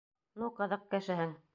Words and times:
Ну, 0.43 0.49
ҡыҙыҡ 0.61 0.89
кешеһең. 0.97 1.41